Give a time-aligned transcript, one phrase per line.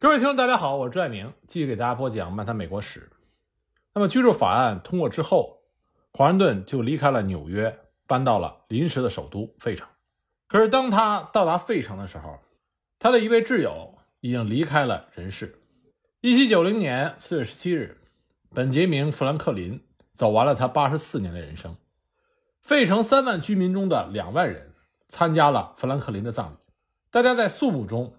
[0.00, 3.00] 各位听众，大家好，我是朱爱明，继续给大家播讲《漫谈美国史》。
[3.92, 5.58] 那么，居住法案通过之后，
[6.12, 9.88] 华盛顿就离开了纽约，搬到了临时的首都费城。
[10.46, 12.38] 可是，当他到达费城的时候，
[13.00, 15.60] 他的一位挚友已经离开了人世。
[16.20, 18.00] 一七九零年四月十七日，
[18.54, 21.74] 本杰明·富兰克林走完了他八十四年的人生。
[22.60, 24.74] 费城三万居民中的两万人
[25.08, 26.56] 参加了富兰克林的葬礼，
[27.10, 28.14] 大家在肃穆中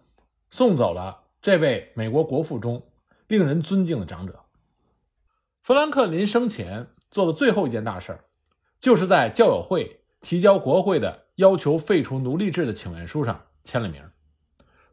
[0.51, 1.23] 送走了。
[1.41, 2.85] 这位美国国父中
[3.27, 4.43] 令人尊敬的长者，
[5.61, 8.19] 富兰克林生前做的最后一件大事
[8.81, 14.03] 就是在教友会提交国会的要求废除奴隶制的请愿书上签了名。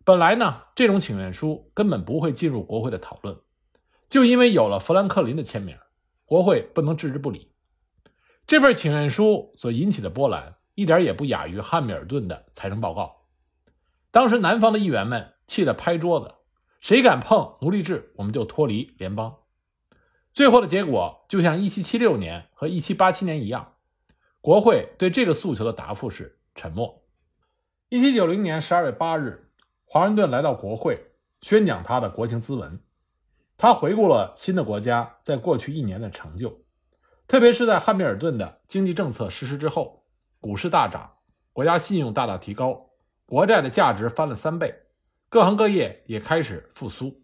[0.05, 3.37] 本来呢，这种请愿书根本不会进入国会的讨论，
[4.07, 5.77] 就因为有了富兰克林的签名，
[6.25, 7.51] 国会不能置之不理。
[8.47, 13.16] 这份请愿书所引起的波澜，一点也不亚于汉密尔顿的财政报告。
[14.11, 16.35] 当时南方的议员们气得拍桌子。
[16.81, 19.39] 谁敢碰奴隶制，我们就脱离联邦。
[20.33, 23.75] 最后的结果就像1776年和1787年一样，
[24.41, 27.03] 国会对这个诉求的答复是沉默。
[27.91, 29.51] 1790年12月8日，
[29.85, 32.81] 华盛顿来到国会宣讲他的国情咨文。
[33.57, 36.63] 他回顾了新的国家在过去一年的成就，
[37.27, 40.05] 特别是在汉密尔顿的经济政策实施之后，
[40.41, 41.17] 股市大涨，
[41.53, 42.86] 国家信用大大提高，
[43.27, 44.75] 国债的价值翻了三倍。
[45.29, 47.21] 各行各业也开始复苏，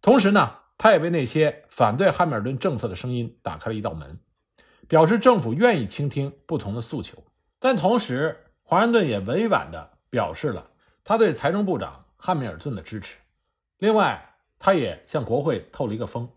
[0.00, 4.18] 同时呢，他也为那些反对汉密尔顿政策的声音打开了一道门，
[4.88, 7.22] 表示政府愿意倾听不同的诉求。
[7.58, 10.70] 但同时，华盛顿也委婉地表示了
[11.04, 13.18] 他对财政部长汉密尔顿的支持。
[13.76, 16.28] 另外，他也向国会透了一个风：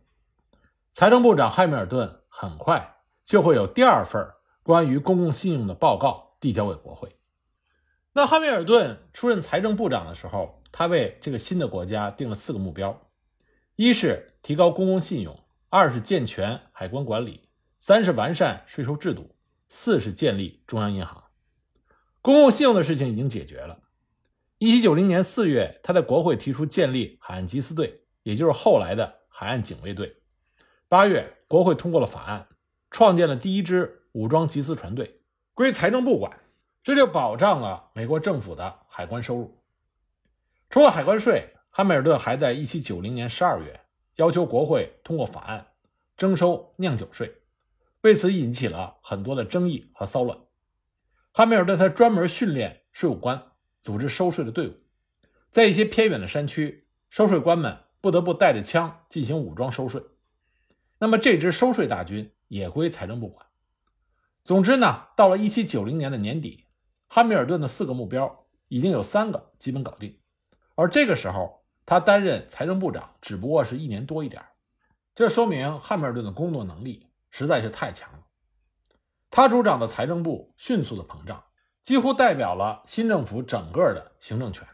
[0.91, 4.29] 财政部长汉密尔顿很快就会有第二份
[4.61, 7.15] 关于公共信用的报告递交给国会。
[8.13, 10.57] 那汉密尔顿出任财政部长的时候。
[10.73, 13.11] 他为这个新的国家定了四个目标：
[13.75, 17.49] 一是提高公共信用，二是健全海关管理，
[17.81, 19.35] 三是完善税收制度，
[19.67, 21.25] 四是建立中央银行。
[22.21, 23.79] 公共信用的事情已经解决了。
[24.59, 30.15] 一七九零年四月，他在国会提出建立海岸缉私队，也就是后来的海岸警卫队。
[30.87, 32.47] 八月，国会通过了法案，
[32.89, 35.19] 创建了第一支武装缉私船队，
[35.53, 36.39] 归财政部管，
[36.83, 39.57] 这就保障了美国政府的海关收入。
[40.69, 43.79] 除了海关税，汉密尔顿还在1790年12月
[44.15, 45.67] 要求国会通过法案，
[46.17, 47.33] 征收酿酒税，
[48.01, 50.37] 为此引起了很多的争议和骚乱。
[51.31, 53.41] 汉密尔顿他专门训练税务官，
[53.81, 54.75] 组织收税的队伍，
[55.49, 60.01] 在一些偏远的山区，收税官们不得不带着枪进行武装收税。
[60.97, 63.45] 那么这支收税大军也归财政部管。
[64.41, 66.65] 总之呢，到了1790年的年底，
[67.13, 70.17] 汉密尔顿的四个目标已经有三个基本搞定。
[70.75, 74.41] 而这个时候，他担任财政部长只不过是一年多一点
[75.13, 78.19] 这说明汉密尔顿的工作能力实在是太强了。
[79.29, 81.43] 他主掌的财政部迅速的膨胀，
[81.83, 84.65] 几乎代表了新政府整个的行政权。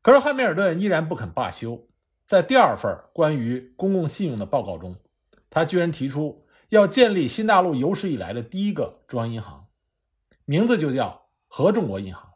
[0.00, 1.90] 可是汉密尔顿依然不肯罢休，
[2.24, 4.96] 在第二份关于公共信用的报告中，
[5.50, 9.65] 他居然提出要建立新大陆有史以来的第一个中央银行，
[10.46, 12.32] 名字就叫合众国银行。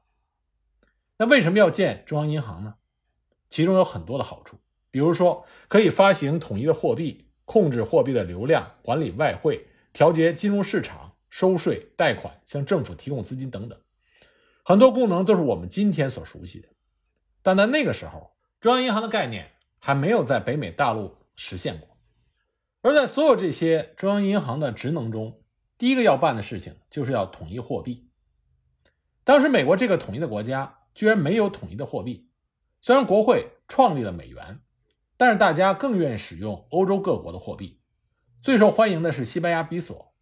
[1.17, 2.75] 那为什么要建中央银行呢？
[3.49, 4.59] 其中有很多的好处，
[4.91, 13.79] 比如说可以发行统一的货币，控制货币的流量，管理外汇，调节金融市场，收税、贷款，向政府提供资金等等，
[14.65, 16.69] 很多功能都是我们今天所熟悉的。
[17.43, 21.89] 但在那个时候，中央银行的概念还没有在北美大陆实现过。
[22.83, 25.40] 而在所有这些中央银行的职能中，
[25.81, 28.09] 第一个要办的事情就是要统一货币。
[29.25, 30.77] 当时美国这个统一的国家。
[30.93, 32.29] 居然没有统一的货币。
[32.81, 34.61] 虽然国会创立了美元，
[35.17, 37.81] 但是大家更愿意使用欧洲各国的货币。
[38.43, 40.13] 最受欢迎的是西班牙比索。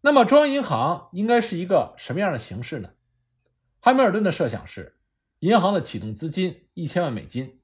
[0.00, 2.90] 那么中央银行应该是一个什么样的形式呢？
[3.80, 5.00] 汉密尔顿的设想是：
[5.40, 7.60] 银行的启动资金一千万美金，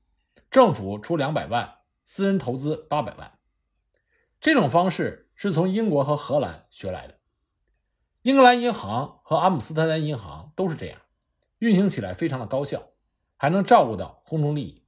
[0.50, 3.38] 政府出两百万，私人投资八百万。
[4.40, 7.18] 这种方式是从英国和荷兰学来的。
[8.22, 11.00] 英格兰银行和阿姆斯特丹银行都是这样。
[11.58, 12.90] 运行起来非常的高效，
[13.36, 14.82] 还能照顾到公众利益。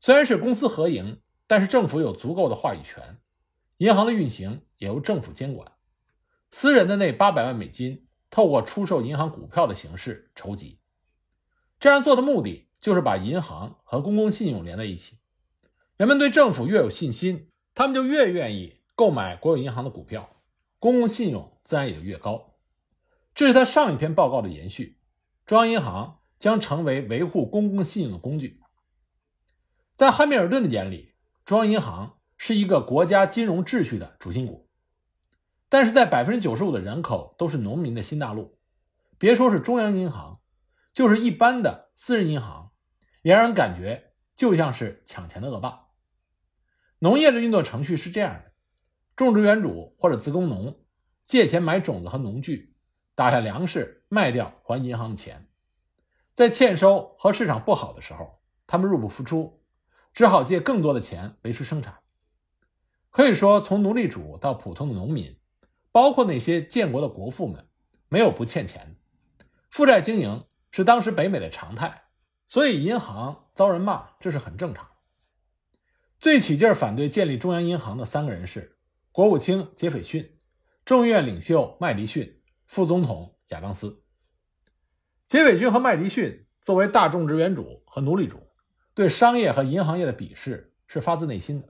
[0.00, 3.18] 虽然是公私合营，但是政府有足够的话语权，
[3.78, 5.72] 银行的运行也由政府监管。
[6.50, 10.80] 私人的那八百万美金，透过出售银行股票的形式筹集。
[11.80, 15.18] 这样做的目的就是把银行和公共信用连在一起。
[15.96, 20.28] 人们对政府越有信心，他们就越愿意购买国有银行的股票，
[20.80, 22.56] 公共信用自然也就越高。
[23.32, 24.98] 这是他上一篇报告的延续。
[25.46, 28.60] 中央银行将成为维护公共信用的工具。
[29.94, 31.14] 在汉密尔顿的眼里，
[31.44, 34.68] 中央银行是一个国家金融秩序的主心骨。
[35.68, 38.58] 但是在百分之九十五的人口都是农民的新大陆，
[39.16, 40.40] 别说是中央银行，
[40.92, 42.72] 就是一般的私人银行，
[43.22, 45.86] 也让人感觉就像是抢钱的恶霸。
[46.98, 48.48] 农业的运作程序是这样的：
[49.26, 50.80] 种植园主或者自耕农
[51.26, 52.74] 借钱买种子和农具，
[53.14, 55.48] 打下粮食卖掉还银行的钱，
[56.32, 59.60] 在欠收和市场不好的时候，他们入不敷出，
[60.12, 61.98] 只好借更多的钱维持生产。
[63.10, 65.36] 可以说，从奴隶主到普通的农民。
[65.90, 67.66] 包括那些建国的国父们，
[68.08, 68.94] 没有不欠钱
[69.38, 69.44] 的。
[69.68, 72.02] 负债经营是当时北美的常态，
[72.46, 74.86] 所以银行遭人骂，这是很正常。
[76.20, 78.77] 最起劲反对建立中央银行的三个人是
[79.18, 80.38] 国务卿杰斐逊、
[80.84, 84.04] 众议院领袖麦迪逊、副总统亚当斯。
[85.26, 88.38] 杰斐逊和麦迪逊作为大种植园主和奴隶主，
[88.94, 91.66] 对商业和银行业的鄙视是发自内心的。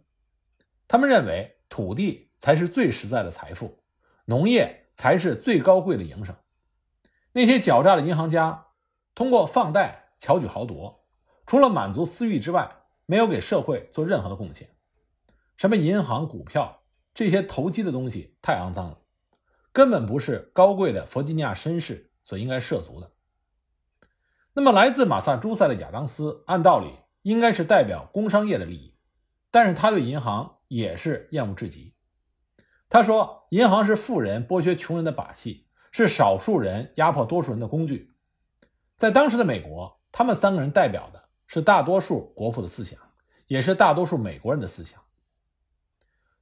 [0.86, 3.82] 他们认为土地才是最实在的财富。
[4.26, 6.36] 农业才是最高贵的营生。
[7.32, 8.66] 那些狡诈的银行家
[9.14, 11.02] 通过放贷巧取豪夺，
[11.46, 12.70] 除了满足私欲之外，
[13.06, 14.68] 没有给社会做任何的贡献。
[15.56, 16.82] 什么银行、股票
[17.18, 18.98] 这些投机的东西太肮脏了，
[19.72, 23.10] 根本不是高贵的弗吉尼亚绅士所应该涉足的。
[24.52, 28.94] 那么，来自马萨诸塞的亚当斯，按道理应该是代表工商业的利益，
[29.50, 31.92] 但是他对银行也是厌恶至极。
[32.88, 38.14] 他说：“银行是富人剥削穷人的把戏，是少数人压迫多数人的工具。”
[38.94, 42.96] 在当时的美国，他们三个人代表的是大多数国父的思想，
[43.48, 45.00] 也是大多数美国人的思想。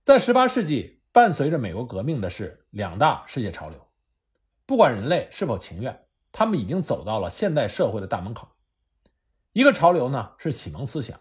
[0.06, 3.88] 在18世纪，伴随着美国革命的是两大世界潮流，
[4.64, 8.46] 不管人类是否情愿，他们已经走到了现代社会的大门口。
[9.52, 11.20] 一个潮流呢是启蒙思想，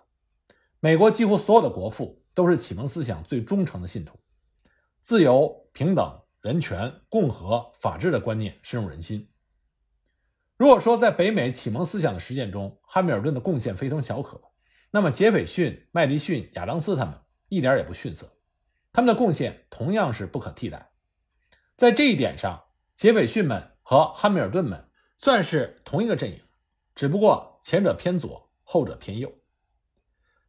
[0.79, 4.19] 美国几乎所有的国父都是启蒙思想最忠诚的信徒。
[5.01, 9.27] 自由、平等、人权、共和、法治的观念深入人心。
[10.57, 14.39] 如果说在北美启蒙思想的实践中，汉密尔顿的贡献非同小可，
[14.91, 17.15] 那么杰斐逊、麦迪逊、亚当斯他们
[17.49, 18.31] 一点也不逊色，
[18.95, 20.93] 他们的贡献同样是不可替代。
[21.75, 22.63] 在这一点上，
[22.95, 26.41] 杰斐逊们和汉密尔顿们算是同一个阵营，
[26.95, 29.37] 只不过前者偏左，后者偏右。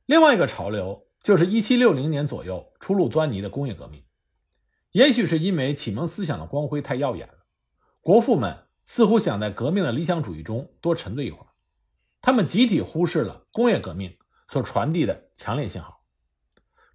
[0.05, 4.05] 另外一个潮流就是1760年左右初露端倪的工业革命。
[4.93, 7.47] 也许是因为启蒙思想的光辉太耀眼了，
[8.01, 11.49] 国父们似乎想在革命的理想主义中多沉醉一会儿，
[12.21, 14.17] 他们集体忽视了工业革命
[14.49, 16.05] 所传递的强烈信号。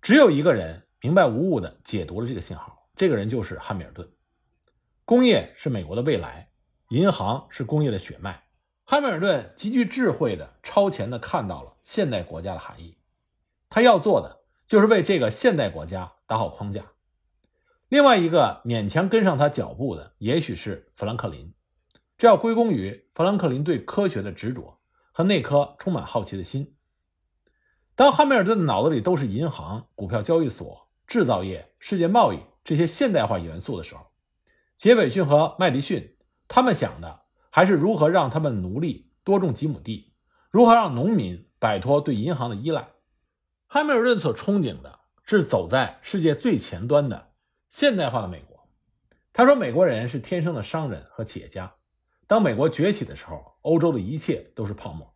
[0.01, 4.07] 只有一个人明白无误地解读了这个信号，这个人就是汉密尔顿。
[5.03, 6.51] 工业是美国的未来，
[6.89, 8.43] 银行是工业的血脉。
[8.85, 12.97] 汉密尔顿极具智慧的超前地看到了现代国家的含义，
[13.67, 16.85] 他要做的就是为这个现代国家打好框架。
[17.89, 21.51] 另外一个勉强跟上他脚步的，也许是富兰克林，
[22.15, 24.79] 这要归功于富兰克林对科学的执着
[25.11, 26.75] 和那颗充满好奇的心。
[27.95, 34.05] 当汉密尔顿的脑子里都是银行、股票交易所、制造业、世界贸易这些现代化元素的时候，
[34.77, 36.15] 杰斐逊和麦迪逊
[36.47, 40.13] 他们想的还是如何让他们奴隶多种几亩地，
[40.49, 42.87] 如何让农民摆脱对银行的依赖。
[43.67, 47.33] 汉密尔顿所憧憬的是走在世界最前端的。
[47.67, 48.69] 现代化的美国，
[49.33, 51.73] 他说：“美国人是天生的商人和企业家。
[52.25, 55.13] 当美国崛起的时候，欧洲的一切都是泡沫。”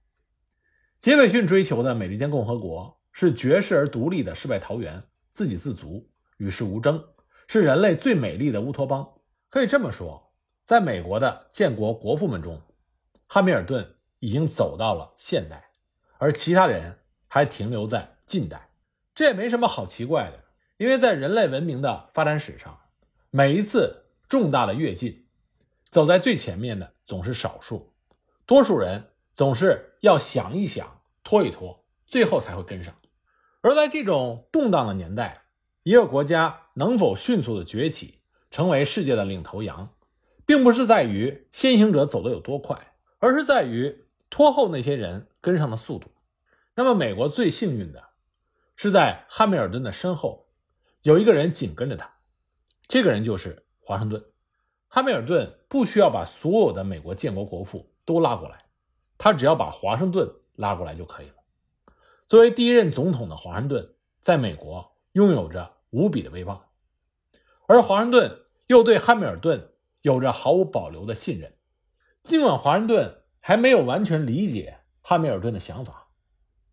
[1.00, 5.02] 杰斐逊追求的美利坚共和国是绝世而独立的世外桃源，
[5.36, 7.10] 自给自足，与世无争，
[7.46, 9.06] 是人类最美丽的乌托邦。
[9.50, 10.32] 可以这么说，
[10.64, 12.62] 在美国的建国国父们中，
[13.28, 15.72] 汉密尔顿已经走到了现代，
[16.20, 18.70] 而其他人还停留在近代。
[19.14, 20.42] 这也没什么好奇怪的。
[20.78, 22.80] 因为在人类文明的发展史上，
[23.30, 25.28] 每一次重大的跃进，
[25.90, 27.94] 走在最前面的总是少数，
[28.46, 32.96] 多数人总是要想一想、拖一拖，最后才会跟上。
[33.66, 35.42] 而在这种动荡的年代，
[35.82, 38.20] 一个国家能否迅速的崛起，
[38.52, 39.90] 成为世界的领头羊，
[40.46, 46.12] 并不是在于先行者走得有多快，而是在于拖后那些人跟上的速度。
[46.76, 48.04] 那么，美国最幸运的
[48.76, 50.46] 是在汉密尔顿的身后。
[51.02, 52.08] 有一个人紧跟着他，
[52.88, 54.24] 这个人就是华盛顿。
[54.88, 58.64] 汉密尔顿不需要把所有的美国建国国父都拉过来，
[59.18, 61.34] 他只要把华盛顿拉过来就可以了。
[62.28, 66.66] 作为第一任总统的华盛顿，在美国拥有着无比的威望，
[67.68, 71.54] 而华盛顿又对汉密尔顿有着毫无保留的信任。
[72.24, 76.08] 尽管华盛顿还没有完全理解汉密尔顿的想法，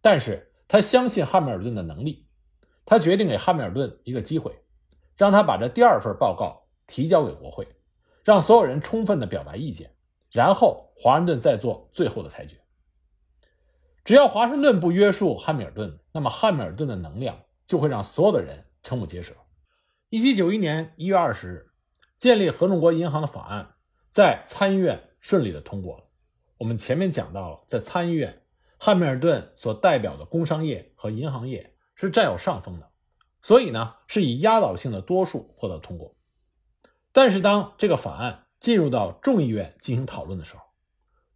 [0.01, 0.49] 但是。
[0.69, 2.27] 他相信汉密尔顿的能力，
[2.87, 4.59] 他决定给汉密尔顿一个机会，
[5.19, 7.69] 让他把这第二份报告提交给国会，
[8.25, 9.95] 让所有人充分的表达意见，
[10.31, 12.57] 然后华盛顿再做最后的裁决。
[14.05, 19.33] 只要华盛顿不约束汉密尔顿，那么汉密尔顿的能量就会让所有的人瞠目结舌。
[20.09, 21.71] 一七九一年一月二十日，
[22.19, 23.75] 建立合众国银行的法案
[24.11, 26.05] 在参议院顺利的通过了。
[26.59, 28.43] 我们前面讲到了，在参议院，
[28.77, 32.91] 汉密尔顿所代表的工商业和银行业是占有上风的，
[33.41, 36.17] 所以呢，是以压倒性的多数获得通过。
[37.13, 40.63] 但是，当这个法案进入到众议院进行讨论的时候，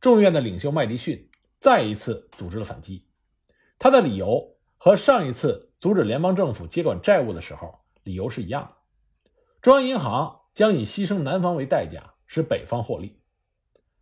[0.00, 1.25] 众议院的领袖麦迪逊
[1.58, 3.06] 再一次组织了反击。
[3.78, 7.80] 他的理由和上一次阻止联邦政府接管债务的时候。
[8.06, 13.20] 理由是一样的，中央银行将以牺牲南方为代价，使北方获利。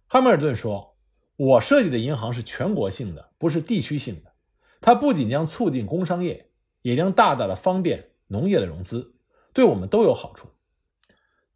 [0.07, 0.99] 汉密尔顿说
[1.37, 4.35] ：“我设计的银行是全国性的，不是地区性的。
[4.83, 6.51] 它不仅将促进工商业，
[6.83, 9.15] 也将大大的方便农业的融资，
[9.55, 10.49] 对我们都有好处。”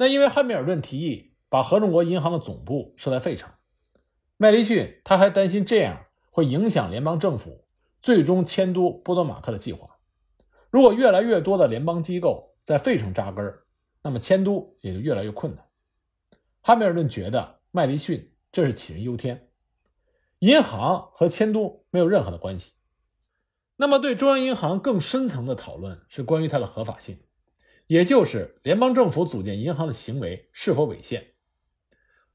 [0.01, 3.53] 那因为汉密尔顿提议把合众国银行的总部设在费城，
[4.41, 7.67] 麦迪逊他还担心这样会影响联邦政府
[7.99, 9.99] 最终迁都波多马克的计划。
[10.71, 13.53] 如果越来越多的联邦机构在费城扎根
[14.01, 15.65] 那么迁都也就越来越困难。
[16.61, 19.49] 汉密尔顿觉得麦迪逊这是杞人忧天，
[20.39, 22.71] 银行和迁都没有任何的关系。
[23.77, 27.19] 那么，对中央银行更深层的讨论是关于它的合法性，
[27.89, 31.33] 也就是联邦政府组建银行的行为是否违宪。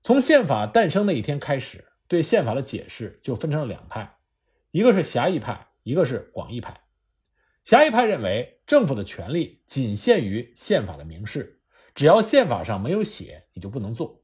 [0.01, 4.17] 从宪法诞生那一天开始，对宪法的解释就分成了两派，
[4.71, 6.81] 一个是狭义派，一个是广义派。
[7.63, 11.61] 狭义派认为，政府的权力仅限于宪法的明示，
[11.95, 14.21] 只要宪法上没有写，你就不能做。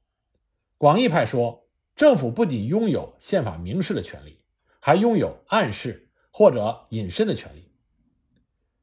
[0.77, 4.41] 广义派说，政府不仅拥有宪法明示的权利，
[4.79, 7.71] 还拥有暗示或者隐身的权利。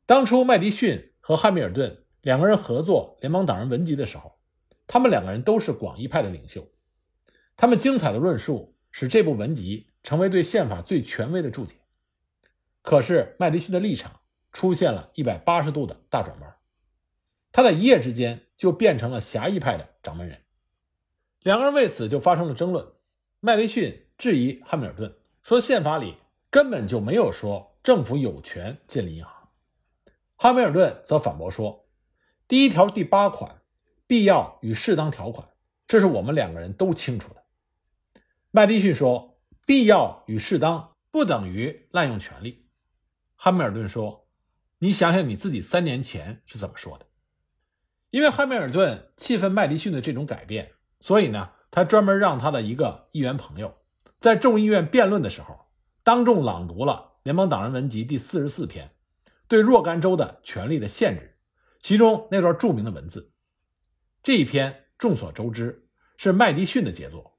[0.05, 4.38] 当初麦迪逊和汉密尔顿两个人合作联邦党人文集的时候，
[4.87, 6.67] 他们两个人都是广义派的领袖，
[7.57, 11.75] 他们精彩的论述使这部文集成为对宪法最权威的注解。
[12.81, 14.21] 可是麦迪逊的立场。
[14.53, 16.57] 出现了一百八十度的大转弯，
[17.53, 20.41] 他在一夜之间就变成了狭义派的掌门人。
[21.43, 22.87] 两个人为此就发生了争论。
[23.41, 26.17] 麦迪逊质疑汉密尔顿说：“宪法里
[26.49, 29.50] 根本就没有说政府有权建立银行。”
[30.37, 31.87] 汉密尔顿则反驳说
[32.49, 33.61] ：“第一条第八款
[34.09, 35.47] ‘必要与适当’条款，
[35.87, 37.45] 这是我们两个人都清楚的。”
[38.57, 42.71] 麦迪逊说：“必要与适当不等于滥用权力。”
[43.37, 44.27] 汉密尔顿说。
[44.79, 47.05] 你想想你自己三年前是怎么说的？
[48.09, 53.77] 因为汉密尔顿气愤麦迪逊的这种改变，所以呢，他专门让他的一个议员朋友
[54.19, 55.67] 在众议院辩论的时候，
[56.03, 58.91] 当众朗读了《联邦党人文集》第四十四篇，
[59.49, 61.39] 对若干州的权力的限制，
[61.79, 63.35] 其中那段著名的文字。
[64.23, 67.36] 这一篇众所周知是麦迪逊的杰作，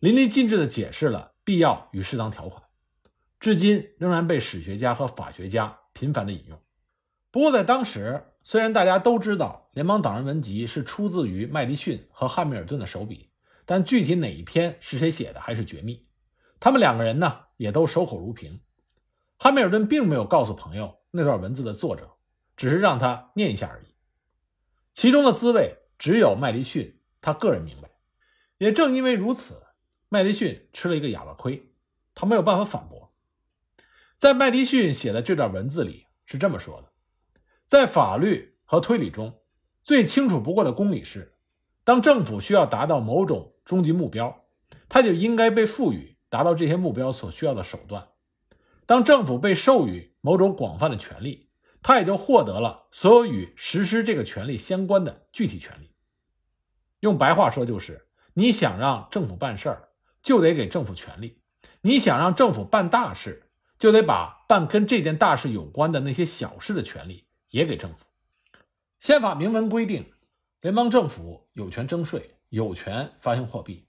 [0.00, 2.62] 淋漓尽致地解释了必要与适当条款，
[3.38, 6.58] 至今仍然被史学家和法学家频繁地引用。
[7.30, 13.28] 不过，在当时，虽然大家都知道《联邦党人文集》是出自于麦迪逊和汉密尔顿的手笔，
[13.66, 16.06] 但具体哪一篇是谁写的还是绝密。
[16.58, 18.58] 他们两个人呢，也都守口如瓶。
[19.36, 22.10] 汉密尔顿并没有告诉朋友那段文字的作者，
[22.56, 23.94] 只是让他念一下而已。
[24.94, 27.90] 其中的滋味，只有麦迪逊他个人明白。
[28.56, 29.62] 也正因为如此，
[30.12, 31.70] 麦迪逊吃了一个哑巴亏，
[32.16, 33.14] 他没有办法反驳。
[34.16, 36.88] 在麦迪逊写的这段文字里是这么说的。
[37.64, 39.40] 在法律和推理中，
[39.84, 41.36] 最清楚不过的公理是：
[41.84, 44.46] 当政府需要达到某种终极目标，
[44.88, 48.02] 它就应该被赋予达到这些目标所需要的手段；
[48.86, 51.48] 当政府被授予某种广泛的权利，
[51.82, 55.94] 它也就获得了所有与实施这个权利相关的具体权利。
[56.98, 59.88] 用白话说，就是你想让政府办事儿，
[60.22, 61.38] 就得给政府权利；
[61.80, 67.26] 你想让政府办大事，就得把办跟这件大事有关的那些小事的权利。
[67.50, 68.06] 也给政府。
[69.00, 70.12] 宪法明文规定，
[70.60, 73.88] 联邦政府有权征税，有权发行货币。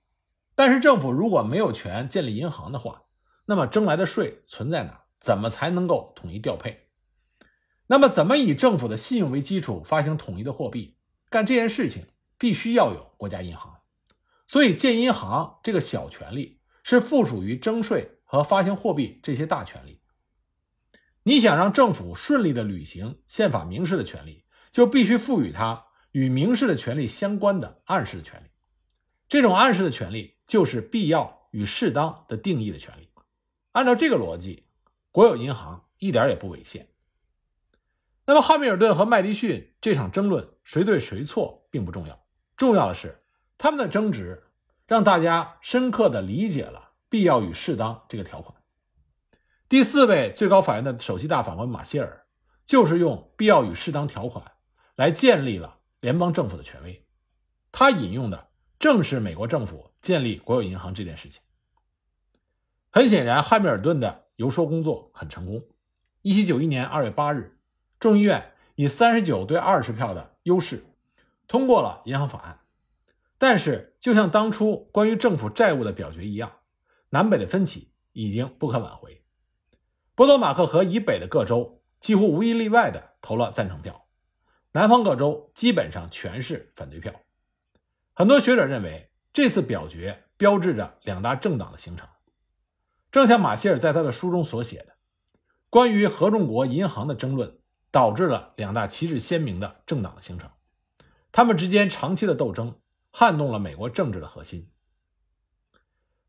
[0.55, 3.03] 但是政府如果没有权建立银行的话，
[3.45, 5.03] 那么征来的税存在哪？
[5.19, 6.87] 怎么才能够统一调配？
[7.85, 10.97] 那么怎么以政府的信用为基础发行统一的货币？
[11.29, 12.07] 干这件事情
[12.39, 13.70] 必须要有国家银行。
[14.51, 20.01] 所以建银行这个小权利是附属于征税和发行货币这些大权利。
[21.23, 28.47] 你想让政府顺利的履行宪法明示的权利，就必须赋予它与明示的权利相关的暗示的权利。
[29.29, 33.09] 这种暗示的权利就是必要与适当的定义的权利。
[33.71, 34.67] 按照这个逻辑，
[35.13, 36.89] 国有银行一点也不违宪。
[38.25, 42.21] 那么，汉密尔顿和麦迪逊这场争论谁对谁错并不重要，
[42.57, 43.20] 重要的是
[43.61, 44.41] 他们的争执
[44.87, 48.59] 让大家深刻地理解了“必要与适当”这个条款。
[49.69, 52.25] 第四位最高法院的首席大法官马歇尔
[52.65, 54.43] 就是用“必要与适当”条款
[54.95, 57.05] 来建立了联邦政府的权威。
[57.71, 58.47] 他引用的
[58.79, 61.43] 正是美国政府建立国有银行这件事情。
[62.89, 65.63] 很显然，汉密尔顿的游说工作很成功。
[66.23, 67.59] 一七九一年二月八日，
[67.99, 70.83] 众议院以三十九对二十票的优势
[71.47, 72.57] 通过了银行法案。
[73.43, 76.57] 但是，就像当初关于政府债务的表决一样，
[77.09, 79.23] 南北的分歧已经不可挽回。
[80.13, 84.05] 波多马克河以北的各州几乎无一例外的投了赞成票，
[84.73, 87.19] 南方各州基本上全是反对票。
[88.13, 92.07] 很多学者认为，这次表决标志着两大政党的形成。
[93.11, 94.93] 正像马歇尔在他的书中所写的，
[95.71, 97.57] 关于合众国银行的争论
[97.89, 100.51] 导致了两大旗帜鲜明的政党的形成，
[101.31, 102.75] 他们之间长期的斗争
[103.11, 104.71] 撼动了美国政治的核心。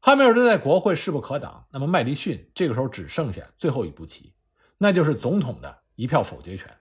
[0.00, 4.34] 汉密尔顿在国会势不可挡，那么麦迪逊这个时候只剩下最后一步棋，
[4.76, 6.76] 那就是总统的一票否决权。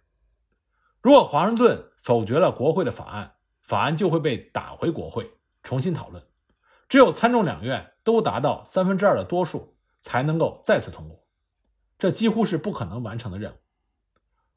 [1.02, 5.32] 如果华盛顿否决了国会的法案，法案就会被打回国会
[5.64, 6.22] 重新讨论，
[6.90, 9.78] 只有参众两院都达到三分之二的多数。
[10.04, 11.28] 才能够再次通过，
[12.00, 13.56] 这几乎是不可能完成的任务。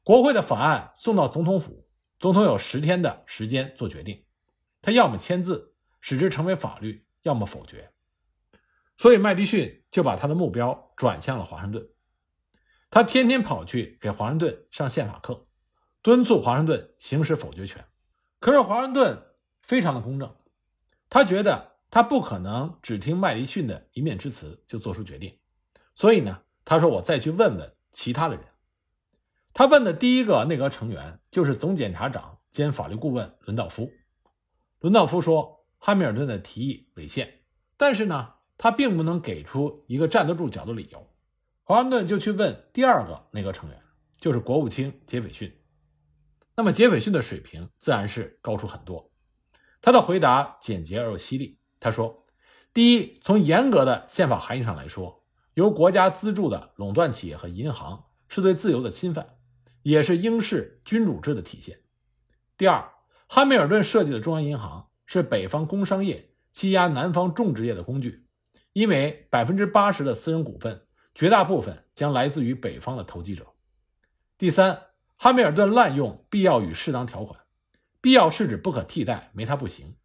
[0.01, 1.87] 国会的法案送到总统府，
[2.17, 4.25] 总统有十天的时间做决定，
[4.85, 7.91] 他要么签字使之成为法律，要么否决。
[8.97, 11.89] 所以麦迪逊就把他的目标转向了华盛顿，
[12.91, 15.47] 他天天跑去给华盛顿上宪法课，
[16.03, 17.83] 敦促华盛顿行使否决权。
[18.39, 19.25] 可是华盛顿
[19.63, 20.35] 非常的公正，
[21.09, 21.73] 他觉得。
[21.91, 25.39] 他不可能只听麦迪逊的一面之词就做出决定，
[25.93, 28.43] 所以呢，他说：“我再去问问其他的人。”
[29.53, 33.89] 他问的第一个内阁成员就是总检察长兼法律顾问伦道夫。
[34.79, 37.41] 伦道夫说：“汉密尔顿的提议违宪，
[37.77, 41.07] 但是呢，他并不能给出一个站得住脚的理由。”
[41.63, 43.81] 华盛顿就去问第二个内阁成员，
[44.19, 45.51] 就是国务卿杰斐逊。
[46.55, 49.11] 那么杰斐逊的水平自然是高出很多，
[49.81, 51.59] 他的回答简洁而又犀利。
[51.79, 52.25] 他说
[52.73, 55.23] ：“第一，从严格的宪法含义上来说，
[55.55, 59.37] 由国家资助的垄断企业和银行是对自由的侵犯，
[59.81, 61.81] 也是英式君主制的体现。
[62.57, 62.89] 第二，
[63.27, 68.25] 汉密尔顿设计的中央银行是北方工商业欺压南方种植业的工具，
[68.73, 73.45] 因为百分之八十的私人股份，绝大部分将来自于北方的投机者。
[74.37, 74.81] 第三，
[75.15, 77.39] 汉密尔顿滥用必要与适当条款，
[78.01, 79.95] 必要是指不可替代，没它不行。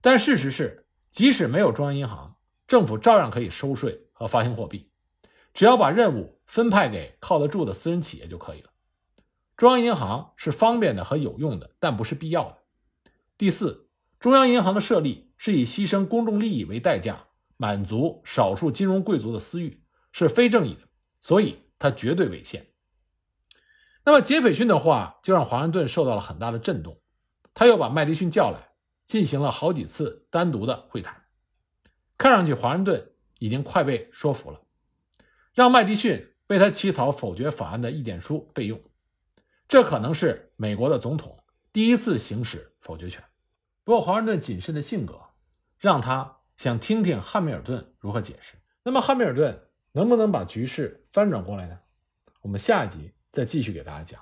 [0.00, 0.80] 但事实是。”
[1.12, 4.90] 即使没有中央银行，政府照样可以收税和发行货币，
[5.52, 8.71] 只要把任务分派给靠得住的私人企业就可以了。
[9.56, 12.58] 中央银行是方便的和有用的，但不是必要的。
[13.38, 13.88] 第四，
[14.18, 20.80] 中央银行的设立是以牺牲公众利益为代价，满足少数金融贵族的私欲，是非正义的，
[21.20, 22.66] 所以它绝对违宪。
[24.04, 27.00] 那么杰斐逊的话就让华盛顿受到了很大的震动，
[27.54, 28.70] 他又把麦迪逊叫来。
[29.04, 31.24] 进行了好几次单独的会谈，
[32.16, 34.60] 看上去华盛顿已经快被说服了，
[35.52, 38.80] 让麦迪逊为他起草否决法案的意见书备用。
[39.72, 43.24] 这可能是美国的总统第一次行使否决权。
[43.84, 45.18] 不过华盛顿谨慎的性格
[45.78, 48.52] 让他想听听汉密尔顿如何解释。
[48.82, 49.58] 那么汉密尔顿
[49.92, 51.78] 能不能把局势翻转过来呢？
[52.42, 54.20] 我们下一集再继续给大家讲。